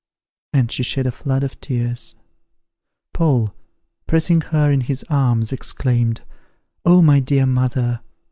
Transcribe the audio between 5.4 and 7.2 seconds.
exclaimed, "Oh, my